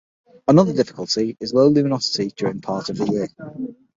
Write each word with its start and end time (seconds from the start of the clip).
Another 0.47 0.73
difficulty 0.73 1.37
is 1.39 1.51
the 1.51 1.57
low 1.57 1.67
luminosity 1.67 2.31
during 2.35 2.59
part 2.59 2.89
of 2.89 2.97
the 2.97 3.05
year. 3.07 3.27